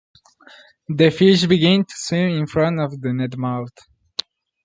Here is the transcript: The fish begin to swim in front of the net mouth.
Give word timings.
The 0.89 1.11
fish 1.11 1.45
begin 1.45 1.85
to 1.85 1.93
swim 1.95 2.29
in 2.29 2.47
front 2.47 2.79
of 2.79 2.99
the 3.01 3.13
net 3.13 3.37
mouth. 3.37 3.69